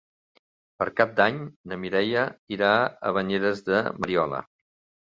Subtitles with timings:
[0.79, 1.37] Per Cap d'Any
[1.73, 2.25] na Mireia
[2.59, 2.73] irà
[3.13, 4.47] a Banyeres de Mariola.